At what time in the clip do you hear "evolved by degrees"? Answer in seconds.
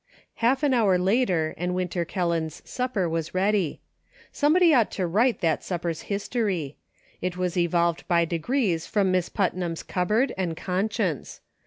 7.55-8.87